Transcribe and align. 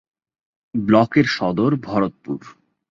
ব্লকের 0.75 1.27
সদর 1.27 1.71
ভরতপুর। 1.83 2.39